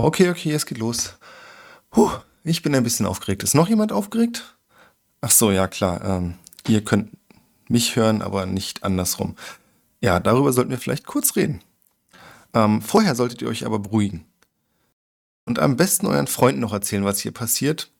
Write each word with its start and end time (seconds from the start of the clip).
Okay, 0.00 0.30
okay, 0.30 0.52
es 0.52 0.64
geht 0.64 0.78
los. 0.78 1.14
Puh, 1.90 2.08
ich 2.44 2.62
bin 2.62 2.72
ein 2.72 2.84
bisschen 2.84 3.04
aufgeregt. 3.04 3.42
Ist 3.42 3.56
noch 3.56 3.68
jemand 3.68 3.90
aufgeregt? 3.90 4.56
Ach 5.20 5.32
so, 5.32 5.50
ja 5.50 5.66
klar. 5.66 6.04
Ähm, 6.04 6.34
ihr 6.68 6.84
könnt 6.84 7.10
mich 7.68 7.96
hören, 7.96 8.22
aber 8.22 8.46
nicht 8.46 8.84
andersrum. 8.84 9.34
Ja, 10.00 10.20
darüber 10.20 10.52
sollten 10.52 10.70
wir 10.70 10.78
vielleicht 10.78 11.04
kurz 11.04 11.34
reden. 11.34 11.62
Ähm, 12.54 12.80
vorher 12.80 13.16
solltet 13.16 13.42
ihr 13.42 13.48
euch 13.48 13.66
aber 13.66 13.80
beruhigen. 13.80 14.24
Und 15.46 15.58
am 15.58 15.76
besten 15.76 16.06
euren 16.06 16.28
Freunden 16.28 16.60
noch 16.60 16.72
erzählen, 16.72 17.04
was 17.04 17.18
hier 17.18 17.32
passiert. 17.32 17.90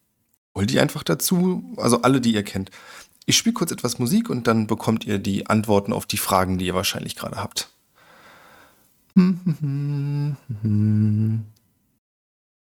Holt 0.55 0.71
die 0.71 0.79
einfach 0.79 1.03
dazu, 1.03 1.65
also 1.79 2.03
alle, 2.03 2.21
die 2.21 2.33
ihr 2.33 2.45
kennt. 2.45 2.71
Ich 3.27 3.37
spiele 3.37 3.55
kurz 3.55 3.73
etwas 3.73 3.99
Musik 3.99 4.31
und 4.31 4.47
dann 4.47 4.69
bekommt 4.69 5.05
ihr 5.05 5.19
die 5.19 5.49
Antworten 5.49 5.93
auf 5.93 6.07
die 6.07 6.17
Fragen, 6.17 6.59
die 6.59 6.67
ihr 6.67 6.75
wahrscheinlich 6.75 7.17
gerade 7.17 7.43
habt. 7.43 7.71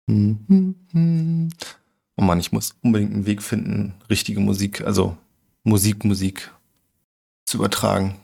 Oh 0.08 0.14
Mann, 2.18 2.40
ich 2.40 2.52
muss 2.52 2.76
unbedingt 2.82 3.14
einen 3.14 3.26
Weg 3.26 3.42
finden, 3.42 3.96
richtige 4.10 4.40
Musik, 4.40 4.82
also 4.82 5.18
Musik, 5.64 6.06
Musik 6.06 6.52
zu 7.46 7.58
übertragen. 7.58 8.20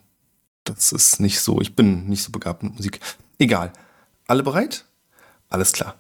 Das 0.64 0.92
ist 0.92 1.20
nicht 1.20 1.40
so. 1.40 1.60
Ich 1.60 1.76
bin 1.76 2.08
nicht 2.08 2.24
so 2.24 2.32
begabt 2.32 2.62
mit 2.62 2.76
Musik. 2.76 3.00
Egal. 3.40 3.74
Alle 4.28 4.44
bereit? 4.44 4.86
Alles 5.50 5.72
klar. 5.72 5.96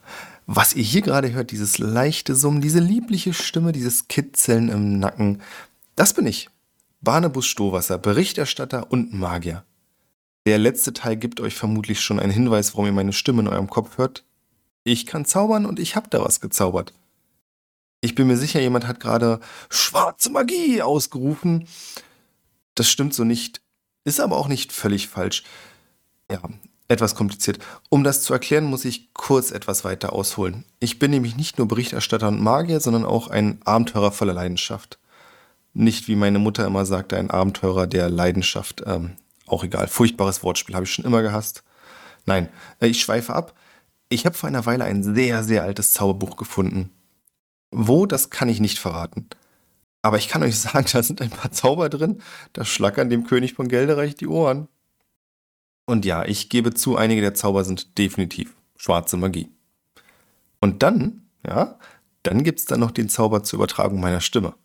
Was 0.45 0.73
ihr 0.73 0.83
hier 0.83 1.01
gerade 1.01 1.33
hört, 1.33 1.51
dieses 1.51 1.79
leichte 1.79 2.35
Summen, 2.35 2.61
diese 2.61 2.79
liebliche 2.79 3.33
Stimme, 3.33 3.71
dieses 3.71 4.07
Kitzeln 4.07 4.69
im 4.69 4.99
Nacken, 4.99 5.41
das 5.95 6.13
bin 6.13 6.27
ich. 6.27 6.49
Barnabus 7.01 7.47
Stohwasser, 7.47 7.97
Berichterstatter 7.97 8.91
und 8.91 9.13
Magier. 9.13 9.65
Der 10.45 10.59
letzte 10.59 10.93
Teil 10.93 11.17
gibt 11.17 11.39
euch 11.39 11.55
vermutlich 11.55 12.01
schon 12.01 12.19
einen 12.19 12.31
Hinweis, 12.31 12.73
warum 12.73 12.85
ihr 12.85 12.91
meine 12.91 13.13
Stimme 13.13 13.41
in 13.41 13.47
eurem 13.47 13.69
Kopf 13.69 13.97
hört. 13.97 14.23
Ich 14.83 15.05
kann 15.05 15.25
zaubern 15.25 15.65
und 15.65 15.79
ich 15.79 15.95
hab 15.95 16.09
da 16.09 16.23
was 16.23 16.41
gezaubert. 16.41 16.93
Ich 18.01 18.15
bin 18.15 18.27
mir 18.27 18.37
sicher, 18.37 18.59
jemand 18.59 18.87
hat 18.87 18.99
gerade 18.99 19.39
schwarze 19.69 20.31
Magie 20.31 20.81
ausgerufen. 20.81 21.67
Das 22.73 22.89
stimmt 22.89 23.13
so 23.13 23.23
nicht, 23.23 23.61
ist 24.03 24.19
aber 24.19 24.37
auch 24.37 24.47
nicht 24.47 24.71
völlig 24.71 25.07
falsch. 25.07 25.43
Ja, 26.31 26.41
etwas 26.87 27.15
kompliziert. 27.15 27.59
Um 27.89 28.03
das 28.03 28.23
zu 28.23 28.33
erklären, 28.33 28.65
muss 28.65 28.85
ich 28.85 29.13
kurz 29.13 29.51
etwas 29.51 29.83
weiter 29.83 30.13
ausholen. 30.13 30.65
Ich 30.79 30.97
bin 30.97 31.11
nämlich 31.11 31.35
nicht 31.35 31.57
nur 31.57 31.67
Berichterstatter 31.67 32.27
und 32.27 32.41
Magier, 32.41 32.79
sondern 32.79 33.05
auch 33.05 33.27
ein 33.27 33.59
Abenteurer 33.63 34.11
voller 34.11 34.33
Leidenschaft. 34.33 34.97
Nicht, 35.73 36.07
wie 36.07 36.15
meine 36.15 36.39
Mutter 36.39 36.65
immer 36.65 36.85
sagte, 36.85 37.17
ein 37.17 37.29
Abenteurer 37.29 37.87
der 37.87 38.09
Leidenschaft. 38.09 38.83
Ähm, 38.85 39.11
auch 39.45 39.63
egal. 39.63 39.87
Furchtbares 39.87 40.43
Wortspiel 40.43 40.75
habe 40.75 40.85
ich 40.85 40.91
schon 40.91 41.05
immer 41.05 41.21
gehasst. 41.21 41.63
Nein, 42.25 42.49
äh, 42.79 42.87
ich 42.87 43.01
schweife 43.01 43.33
ab. 43.33 43.53
Ich 44.11 44.25
habe 44.25 44.35
vor 44.35 44.49
einer 44.49 44.65
Weile 44.65 44.83
ein 44.83 45.03
sehr, 45.03 45.41
sehr 45.41 45.63
altes 45.63 45.93
Zauberbuch 45.93 46.35
gefunden. 46.35 46.91
Wo, 47.71 48.05
das 48.05 48.29
kann 48.29 48.49
ich 48.49 48.59
nicht 48.59 48.77
verraten. 48.77 49.29
Aber 50.01 50.17
ich 50.17 50.27
kann 50.27 50.43
euch 50.43 50.59
sagen, 50.59 50.85
da 50.91 51.01
sind 51.01 51.21
ein 51.21 51.29
paar 51.29 51.53
Zauber 51.53 51.87
drin, 51.87 52.21
da 52.51 52.65
schlackern 52.65 53.09
dem 53.09 53.25
König 53.25 53.53
von 53.53 53.69
Gelderreich 53.69 54.15
die 54.15 54.27
Ohren. 54.27 54.67
Und 55.85 56.03
ja, 56.03 56.25
ich 56.25 56.49
gebe 56.49 56.73
zu, 56.73 56.97
einige 56.97 57.21
der 57.21 57.35
Zauber 57.35 57.63
sind 57.63 57.97
definitiv 57.97 58.53
schwarze 58.75 59.15
Magie. 59.15 59.49
Und 60.59 60.83
dann, 60.83 61.29
ja, 61.47 61.79
dann 62.23 62.43
gibt 62.43 62.59
es 62.59 62.65
dann 62.65 62.81
noch 62.81 62.91
den 62.91 63.07
Zauber 63.07 63.43
zur 63.43 63.59
Übertragung 63.59 64.01
meiner 64.01 64.21
Stimme. 64.21 64.55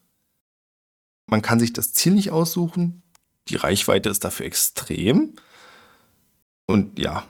Man 1.27 1.43
kann 1.43 1.61
sich 1.61 1.73
das 1.73 1.93
Ziel 1.93 2.15
nicht 2.15 2.33
aussuchen, 2.33 3.05
die 3.47 3.57
Reichweite 3.57 4.09
ist 4.09 4.25
dafür 4.25 4.47
extrem. 4.47 5.35
Und 6.67 6.99
ja, 6.99 7.25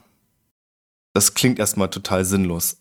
das 1.17 1.33
klingt 1.33 1.59
erstmal 1.59 1.89
total 1.89 2.27
sinnlos. 2.27 2.77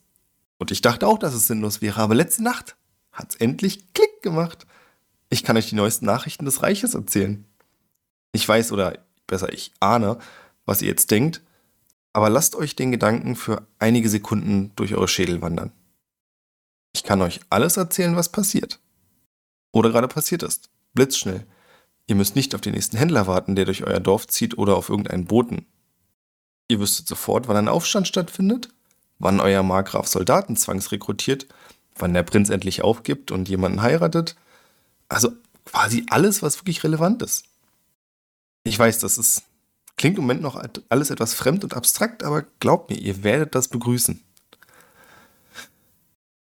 Und 0.58 0.70
ich 0.70 0.82
dachte 0.82 1.08
auch, 1.08 1.18
dass 1.18 1.34
es 1.34 1.48
sinnlos 1.48 1.82
wäre, 1.82 2.02
aber 2.02 2.16
letzte 2.16 2.44
Nacht 2.44 2.76
hat 3.14 3.30
es 3.30 3.36
endlich 3.40 3.94
Klick 3.94 4.22
gemacht. 4.22 4.68
Ich 5.30 5.46
kann 5.46 5.56
euch 5.56 5.70
die 5.70 5.76
neuesten 5.76 6.06
Nachrichten 6.06 6.44
des 6.44 6.62
Reiches 6.62 6.96
erzählen. 6.96 7.46
Ich 8.34 8.46
weiß, 8.46 8.74
oder 8.74 9.00
besser, 9.26 9.54
ich 9.54 9.72
ahne, 9.80 10.18
was 10.66 10.82
ihr 10.82 10.90
jetzt 10.90 11.12
denkt, 11.12 11.44
aber 12.12 12.30
lasst 12.30 12.56
euch 12.56 12.76
den 12.76 12.92
Gedanken 12.92 13.38
für 13.38 13.66
einige 13.80 14.10
Sekunden 14.10 14.74
durch 14.76 14.94
eure 14.94 15.08
Schädel 15.08 15.42
wandern. 15.42 15.72
Ich 16.94 17.04
kann 17.04 17.22
euch 17.22 17.40
alles 17.50 17.78
erzählen, 17.78 18.18
was 18.18 18.34
passiert. 18.34 18.82
Oder 19.72 19.92
gerade 19.92 20.10
passiert 20.10 20.44
ist. 20.44 20.70
Blitzschnell. 20.94 21.48
Ihr 22.08 22.16
müsst 22.16 22.36
nicht 22.36 22.54
auf 22.54 22.60
den 22.60 22.74
nächsten 22.74 22.98
Händler 22.98 23.28
warten, 23.28 23.56
der 23.56 23.64
durch 23.64 23.86
euer 23.86 24.02
Dorf 24.02 24.28
zieht 24.28 24.58
oder 24.58 24.76
auf 24.76 24.90
irgendeinen 24.90 25.24
Boten. 25.24 25.68
Ihr 26.68 26.80
wüsstet 26.80 27.08
sofort, 27.08 27.48
wann 27.48 27.58
ein 27.58 27.68
Aufstand 27.68 28.08
stattfindet, 28.08 28.70
wann 29.20 29.40
euer 29.40 29.64
Markgraf 29.64 30.08
Soldaten 30.08 30.56
zwangsrekrutiert, 30.56 31.48
wann 31.96 32.14
der 32.14 32.24
Prinz 32.24 32.50
endlich 32.50 32.84
aufgibt 32.84 33.32
und 33.32 33.48
jemanden 33.50 33.82
heiratet. 33.82 34.36
Also 35.08 35.32
quasi 35.66 36.06
alles, 36.10 36.42
was 36.42 36.60
wirklich 36.60 36.84
relevant 36.84 37.22
ist. 37.22 37.46
Ich 38.64 38.78
weiß, 38.78 39.00
das 39.00 39.18
ist, 39.18 39.44
klingt 39.96 40.18
im 40.18 40.24
Moment 40.24 40.42
noch 40.42 40.62
alles 40.90 41.12
etwas 41.12 41.36
fremd 41.36 41.64
und 41.64 41.76
abstrakt, 41.76 42.24
aber 42.24 42.44
glaubt 42.60 42.90
mir, 42.90 42.98
ihr 42.98 43.24
werdet 43.24 43.54
das 43.54 43.68
begrüßen. 43.68 44.22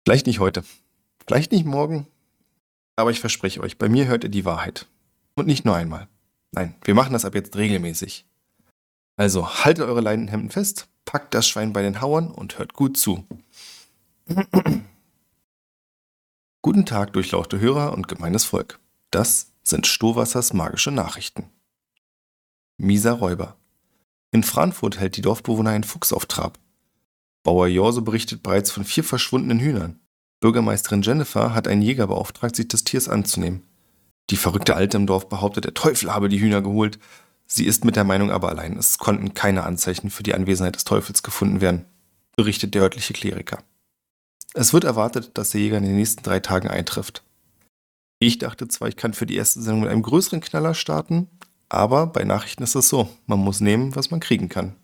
Vielleicht 0.05 0.27
nicht 0.27 0.41
heute, 0.41 0.65
vielleicht 1.27 1.53
nicht 1.53 1.67
morgen, 1.67 2.07
aber 2.97 3.11
ich 3.11 3.21
verspreche 3.21 3.61
euch, 3.61 3.79
bei 3.79 3.89
mir 3.89 4.07
hört 4.07 4.25
ihr 4.25 4.31
die 4.31 4.45
Wahrheit. 4.45 4.87
Und 5.35 5.47
nicht 5.47 5.65
nur 5.65 5.75
einmal. 5.75 6.09
Nein, 6.53 6.77
wir 6.85 6.95
machen 6.95 7.13
das 7.13 7.25
ab 7.25 7.35
jetzt 7.35 7.57
regelmäßig. 7.57 8.25
Also 9.17 9.65
haltet 9.65 9.87
eure 9.87 10.01
Leinenhemden 10.01 10.51
fest, 10.51 10.89
packt 11.05 11.35
das 11.35 11.47
Schwein 11.47 11.73
bei 11.73 11.83
den 11.83 12.01
Hauern 12.01 12.31
und 12.31 12.59
hört 12.59 12.73
gut 12.75 12.97
zu. 12.97 13.25
Guten 16.63 16.87
Tag, 16.87 17.13
durchlauchte 17.13 17.61
Hörer 17.61 17.93
und 17.93 18.09
gemeines 18.09 18.45
Volk. 18.45 18.81
Das 19.11 19.53
sind 19.63 19.87
Stohwassers 19.87 20.53
magische 20.53 20.91
Nachrichten. 20.91 21.51
Mieser 22.79 23.13
Räuber. 23.13 23.57
In 24.33 24.43
Frankfurt 24.43 24.99
hält 24.99 25.17
die 25.17 25.23
Dorfbewohner 25.23 25.71
einen 25.71 25.85
Fuchs 25.85 26.13
auf 26.13 26.27
Trab. 26.27 26.59
Bauer 27.45 27.69
Jorso 27.69 28.01
berichtet 28.03 28.43
bereits 28.43 28.71
von 28.73 28.85
vier 28.85 29.05
verschwundenen 29.05 29.61
Hühnern. 29.61 30.01
Bürgermeisterin 30.41 31.03
Jennifer 31.03 31.55
hat 31.55 31.69
einen 31.69 31.83
Jäger 31.83 32.09
beauftragt, 32.09 32.57
sich 32.57 32.67
des 32.67 32.83
Tiers 32.83 33.09
anzunehmen. 33.09 33.63
Die 34.31 34.37
verrückte 34.37 34.75
Alte 34.75 34.97
im 34.97 35.07
Dorf 35.07 35.29
behauptet, 35.29 35.67
der 35.67 35.75
Teufel 35.75 36.13
habe 36.13 36.29
die 36.29 36.41
Hühner 36.41 36.63
geholt. 36.63 36.99
Sie 37.47 37.67
ist 37.67 37.85
mit 37.85 37.97
der 37.97 38.05
Meinung 38.05 38.31
aber 38.31 38.49
allein. 38.49 38.77
Es 38.77 38.99
konnten 38.99 39.35
keine 39.35 39.65
Anzeichen 39.65 40.11
für 40.11 40.23
die 40.23 40.35
Anwesenheit 40.35 40.77
des 40.77 40.85
Teufels 40.85 41.23
gefunden 41.23 41.61
werden, 41.61 41.85
berichtet 42.37 42.75
der 42.75 42.83
örtliche 42.83 43.13
Kleriker. 43.13 43.63
Es 44.55 44.73
wird 44.73 44.85
erwartet, 44.85 45.37
dass 45.37 45.51
der 45.51 45.61
Jäger 45.61 45.79
in 45.79 45.85
den 45.85 45.97
nächsten 45.97 46.23
drei 46.23 46.41
Tagen 46.41 46.69
eintrifft. 46.69 47.23
Ich 48.19 48.39
dachte 48.39 48.69
zwar, 48.69 48.89
ich 48.89 48.97
kann 48.97 49.13
für 49.13 49.27
die 49.27 49.37
erste 49.37 49.61
Sendung 49.61 49.83
mit 49.83 49.91
einem 49.91 50.03
größeren 50.03 50.41
Knaller 50.41 50.75
starten, 50.75 51.29
aber 51.69 52.07
bei 52.07 52.25
Nachrichten 52.25 52.63
ist 52.63 52.75
es 52.75 52.89
so, 52.89 53.09
man 53.27 53.41
muss 53.41 53.61
nehmen, 53.61 53.97
was 53.97 54.11
man 54.11 54.21
kriegen 54.21 54.49
kann. 54.49 54.77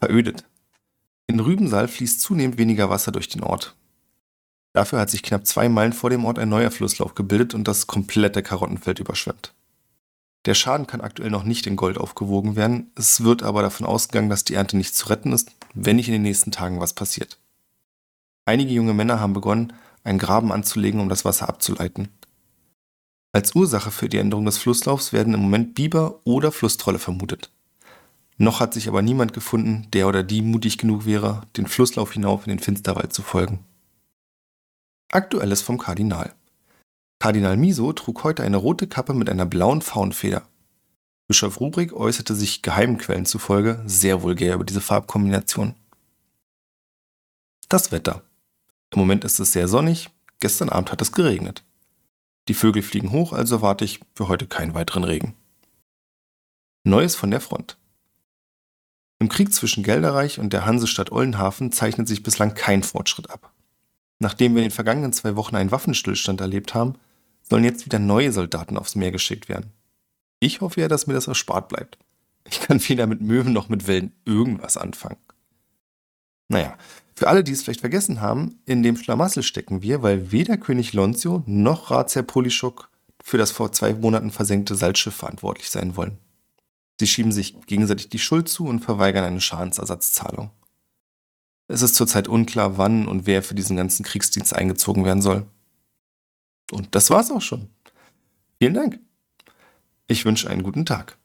Verödet. 0.00 0.44
In 1.26 1.40
Rübensaal 1.40 1.88
fließt 1.88 2.20
zunehmend 2.20 2.58
weniger 2.58 2.90
Wasser 2.90 3.12
durch 3.12 3.28
den 3.28 3.42
Ort. 3.42 3.76
Dafür 4.74 4.98
hat 4.98 5.08
sich 5.08 5.22
knapp 5.22 5.46
zwei 5.46 5.68
Meilen 5.68 5.92
vor 5.92 6.10
dem 6.10 6.24
Ort 6.24 6.38
ein 6.38 6.48
neuer 6.48 6.72
Flusslauf 6.72 7.14
gebildet 7.14 7.54
und 7.54 7.68
das 7.68 7.86
komplette 7.86 8.42
Karottenfeld 8.42 8.98
überschwemmt. 8.98 9.54
Der 10.46 10.54
Schaden 10.54 10.86
kann 10.86 11.00
aktuell 11.00 11.30
noch 11.30 11.44
nicht 11.44 11.66
in 11.66 11.76
Gold 11.76 11.96
aufgewogen 11.96 12.54
werden, 12.54 12.90
es 12.96 13.22
wird 13.24 13.42
aber 13.42 13.62
davon 13.62 13.86
ausgegangen, 13.86 14.28
dass 14.28 14.44
die 14.44 14.54
Ernte 14.54 14.76
nicht 14.76 14.94
zu 14.94 15.08
retten 15.08 15.32
ist, 15.32 15.50
wenn 15.72 15.96
nicht 15.96 16.08
in 16.08 16.12
den 16.12 16.22
nächsten 16.22 16.52
Tagen 16.52 16.80
was 16.80 16.92
passiert. 16.92 17.38
Einige 18.44 18.72
junge 18.72 18.92
Männer 18.92 19.20
haben 19.20 19.32
begonnen, 19.32 19.72
einen 20.02 20.18
Graben 20.18 20.52
anzulegen, 20.52 21.00
um 21.00 21.08
das 21.08 21.24
Wasser 21.24 21.48
abzuleiten. 21.48 22.08
Als 23.32 23.54
Ursache 23.54 23.90
für 23.90 24.08
die 24.08 24.18
Änderung 24.18 24.44
des 24.44 24.58
Flusslaufs 24.58 25.12
werden 25.12 25.34
im 25.34 25.40
Moment 25.40 25.74
Biber 25.74 26.20
oder 26.24 26.52
Flusstrolle 26.52 26.98
vermutet. 26.98 27.50
Noch 28.36 28.60
hat 28.60 28.74
sich 28.74 28.86
aber 28.86 29.00
niemand 29.00 29.32
gefunden, 29.32 29.88
der 29.92 30.08
oder 30.08 30.22
die 30.22 30.42
mutig 30.42 30.76
genug 30.76 31.06
wäre, 31.06 31.42
den 31.56 31.66
Flusslauf 31.66 32.12
hinauf 32.12 32.46
in 32.46 32.50
den 32.50 32.58
Finsterwald 32.58 33.12
zu 33.12 33.22
folgen. 33.22 33.64
Aktuelles 35.10 35.62
vom 35.62 35.78
Kardinal. 35.78 36.34
Kardinal 37.24 37.56
Miso 37.56 37.90
trug 37.94 38.22
heute 38.22 38.42
eine 38.42 38.58
rote 38.58 38.86
Kappe 38.86 39.14
mit 39.14 39.30
einer 39.30 39.46
blauen 39.46 39.80
Faunfeder. 39.80 40.46
Bischof 41.26 41.58
Rubrik 41.58 41.94
äußerte 41.94 42.34
sich 42.34 42.60
geheimen 42.60 42.98
Quellen 42.98 43.24
zufolge 43.24 43.82
sehr 43.86 44.20
vulgär 44.20 44.56
über 44.56 44.64
diese 44.64 44.82
Farbkombination. 44.82 45.74
Das 47.70 47.92
Wetter. 47.92 48.24
Im 48.90 48.98
Moment 48.98 49.24
ist 49.24 49.40
es 49.40 49.52
sehr 49.52 49.68
sonnig, 49.68 50.10
gestern 50.40 50.68
Abend 50.68 50.92
hat 50.92 51.00
es 51.00 51.12
geregnet. 51.12 51.64
Die 52.48 52.52
Vögel 52.52 52.82
fliegen 52.82 53.10
hoch, 53.10 53.32
also 53.32 53.54
erwarte 53.54 53.86
ich 53.86 54.00
für 54.14 54.28
heute 54.28 54.46
keinen 54.46 54.74
weiteren 54.74 55.04
Regen. 55.04 55.34
Neues 56.82 57.16
von 57.16 57.30
der 57.30 57.40
Front. 57.40 57.78
Im 59.18 59.30
Krieg 59.30 59.54
zwischen 59.54 59.82
Gelderreich 59.82 60.40
und 60.40 60.52
der 60.52 60.66
Hansestadt 60.66 61.10
Ollenhafen 61.10 61.72
zeichnet 61.72 62.06
sich 62.06 62.22
bislang 62.22 62.52
kein 62.52 62.82
Fortschritt 62.82 63.30
ab. 63.30 63.50
Nachdem 64.18 64.54
wir 64.54 64.62
in 64.62 64.68
den 64.68 64.74
vergangenen 64.74 65.14
zwei 65.14 65.36
Wochen 65.36 65.56
einen 65.56 65.70
Waffenstillstand 65.70 66.42
erlebt 66.42 66.74
haben, 66.74 66.98
sollen 67.48 67.64
jetzt 67.64 67.86
wieder 67.86 67.98
neue 67.98 68.32
Soldaten 68.32 68.76
aufs 68.76 68.96
Meer 68.96 69.12
geschickt 69.12 69.48
werden. 69.48 69.72
Ich 70.40 70.60
hoffe 70.60 70.80
ja, 70.80 70.88
dass 70.88 71.06
mir 71.06 71.14
das 71.14 71.28
erspart 71.28 71.68
bleibt. 71.68 71.98
Ich 72.50 72.60
kann 72.60 72.80
weder 72.88 73.06
mit 73.06 73.20
Möwen 73.20 73.52
noch 73.52 73.68
mit 73.68 73.86
Wellen 73.86 74.12
irgendwas 74.24 74.76
anfangen. 74.76 75.16
Naja, 76.48 76.76
für 77.14 77.28
alle, 77.28 77.44
die 77.44 77.52
es 77.52 77.62
vielleicht 77.62 77.80
vergessen 77.80 78.20
haben, 78.20 78.58
in 78.66 78.82
dem 78.82 78.96
Schlamassel 78.96 79.42
stecken 79.42 79.82
wir, 79.82 80.02
weil 80.02 80.32
weder 80.32 80.56
König 80.56 80.92
Lonzio 80.92 81.42
noch 81.46 81.90
Ratsherr 81.90 82.22
Polischuk 82.22 82.90
für 83.22 83.38
das 83.38 83.50
vor 83.50 83.72
zwei 83.72 83.94
Monaten 83.94 84.30
versenkte 84.30 84.74
Salzschiff 84.74 85.14
verantwortlich 85.14 85.70
sein 85.70 85.96
wollen. 85.96 86.18
Sie 87.00 87.06
schieben 87.06 87.32
sich 87.32 87.56
gegenseitig 87.66 88.08
die 88.08 88.18
Schuld 88.18 88.48
zu 88.48 88.66
und 88.66 88.80
verweigern 88.80 89.24
eine 89.24 89.40
Schadensersatzzahlung. 89.40 90.50
Es 91.66 91.82
ist 91.82 91.94
zurzeit 91.94 92.28
unklar, 92.28 92.76
wann 92.76 93.08
und 93.08 93.26
wer 93.26 93.42
für 93.42 93.54
diesen 93.54 93.76
ganzen 93.76 94.04
Kriegsdienst 94.04 94.54
eingezogen 94.54 95.04
werden 95.04 95.22
soll. 95.22 95.46
Und 96.70 96.94
das 96.94 97.10
war's 97.10 97.30
auch 97.30 97.42
schon. 97.42 97.68
Vielen 98.58 98.74
Dank. 98.74 98.98
Ich 100.06 100.24
wünsche 100.24 100.48
einen 100.48 100.62
guten 100.62 100.86
Tag. 100.86 101.18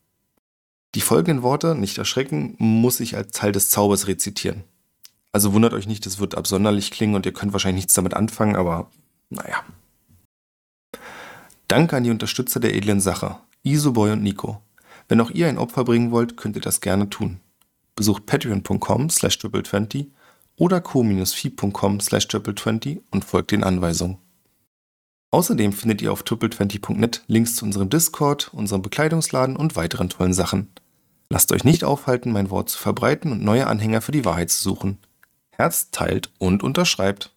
Die 0.95 1.01
folgenden 1.01 1.43
Worte, 1.43 1.75
nicht 1.75 1.97
erschrecken, 1.97 2.55
muss 2.57 2.99
ich 2.99 3.15
als 3.15 3.31
Teil 3.31 3.51
des 3.51 3.69
Zaubers 3.69 4.07
rezitieren. 4.07 4.63
Also 5.31 5.53
wundert 5.53 5.73
euch 5.73 5.87
nicht, 5.87 6.05
es 6.07 6.19
wird 6.19 6.35
absonderlich 6.35 6.89
klingen 6.89 7.15
und 7.15 7.25
ihr 7.25 7.33
könnt 7.33 7.53
wahrscheinlich 7.53 7.83
nichts 7.83 7.93
damit 7.93 8.15
anfangen, 8.15 8.55
aber 8.55 8.89
naja. 9.29 9.63
Danke 11.67 11.95
an 11.95 12.03
die 12.03 12.09
Unterstützer 12.09 12.59
der 12.59 12.73
edlen 12.73 12.99
Sache, 12.99 13.37
Isoboy 13.61 14.11
und 14.11 14.23
Nico. 14.23 14.61
Wenn 15.07 15.21
auch 15.21 15.29
ihr 15.29 15.47
ein 15.47 15.59
Opfer 15.59 15.83
bringen 15.83 16.11
wollt, 16.11 16.35
könnt 16.35 16.55
ihr 16.55 16.61
das 16.61 16.81
gerne 16.81 17.09
tun. 17.09 17.39
Besucht 17.95 18.25
patreon.com 18.25 19.09
slash 19.11 19.37
triple20 19.37 20.07
oder 20.55 20.81
co-fi.com 20.81 21.99
slash 21.99 22.25
triple20 22.25 23.01
und 23.11 23.23
folgt 23.23 23.51
den 23.51 23.63
Anweisungen. 23.63 24.17
Außerdem 25.31 25.73
findet 25.73 26.01
ihr 26.01 26.11
auf 26.11 26.23
triple20.net 26.23 27.23
Links 27.27 27.55
zu 27.55 27.65
unserem 27.65 27.89
Discord, 27.89 28.51
unserem 28.53 28.81
Bekleidungsladen 28.81 29.55
und 29.55 29.75
weiteren 29.75 30.09
tollen 30.09 30.33
Sachen. 30.33 30.71
Lasst 31.29 31.51
euch 31.51 31.63
nicht 31.63 31.83
aufhalten, 31.83 32.31
mein 32.31 32.49
Wort 32.49 32.69
zu 32.69 32.79
verbreiten 32.79 33.31
und 33.31 33.43
neue 33.43 33.67
Anhänger 33.67 34.01
für 34.01 34.11
die 34.11 34.25
Wahrheit 34.25 34.49
zu 34.49 34.63
suchen. 34.63 34.97
Herz 35.51 35.91
teilt 35.91 36.31
und 36.39 36.63
unterschreibt. 36.63 37.35